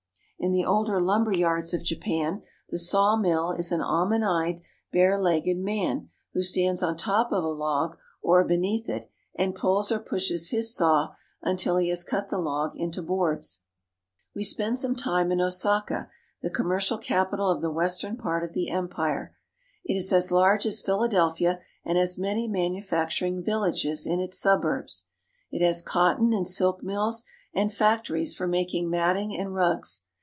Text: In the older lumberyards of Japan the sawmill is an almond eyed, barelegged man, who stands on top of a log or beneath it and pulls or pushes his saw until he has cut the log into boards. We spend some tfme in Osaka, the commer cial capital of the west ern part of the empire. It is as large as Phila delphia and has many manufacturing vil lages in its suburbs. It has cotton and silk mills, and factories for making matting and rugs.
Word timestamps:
In 0.43 0.53
the 0.53 0.65
older 0.65 0.99
lumberyards 0.99 1.71
of 1.71 1.83
Japan 1.83 2.41
the 2.69 2.79
sawmill 2.79 3.51
is 3.51 3.71
an 3.71 3.79
almond 3.79 4.25
eyed, 4.25 4.59
barelegged 4.91 5.55
man, 5.59 6.09
who 6.33 6.41
stands 6.41 6.81
on 6.81 6.97
top 6.97 7.31
of 7.31 7.43
a 7.43 7.47
log 7.47 7.95
or 8.23 8.43
beneath 8.43 8.89
it 8.89 9.07
and 9.35 9.53
pulls 9.53 9.91
or 9.91 9.99
pushes 9.99 10.49
his 10.49 10.73
saw 10.73 11.13
until 11.43 11.77
he 11.77 11.89
has 11.89 12.03
cut 12.03 12.29
the 12.29 12.39
log 12.39 12.71
into 12.75 13.03
boards. 13.03 13.59
We 14.33 14.43
spend 14.43 14.79
some 14.79 14.95
tfme 14.95 15.31
in 15.33 15.39
Osaka, 15.41 16.09
the 16.41 16.49
commer 16.49 16.79
cial 16.81 16.99
capital 16.99 17.47
of 17.51 17.61
the 17.61 17.69
west 17.69 18.03
ern 18.03 18.17
part 18.17 18.43
of 18.43 18.53
the 18.53 18.71
empire. 18.71 19.35
It 19.85 19.93
is 19.93 20.11
as 20.11 20.31
large 20.31 20.65
as 20.65 20.81
Phila 20.81 21.07
delphia 21.07 21.59
and 21.85 21.99
has 21.99 22.17
many 22.17 22.47
manufacturing 22.47 23.43
vil 23.43 23.61
lages 23.61 24.07
in 24.07 24.19
its 24.19 24.39
suburbs. 24.39 25.05
It 25.51 25.63
has 25.63 25.83
cotton 25.83 26.33
and 26.33 26.47
silk 26.47 26.81
mills, 26.81 27.25
and 27.53 27.71
factories 27.71 28.33
for 28.33 28.47
making 28.47 28.89
matting 28.89 29.37
and 29.37 29.53
rugs. 29.53 30.01